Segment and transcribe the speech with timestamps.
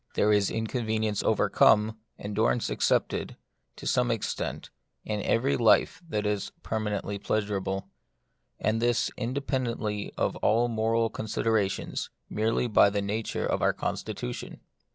[0.15, 3.37] There is inconvenience overcome, endurance accepted,
[3.75, 4.71] to some extent,
[5.05, 7.87] in every life that is permanently pleasurable;
[8.59, 14.61] and this, independ ently of all moral considerations, merely by the nature of our constitution.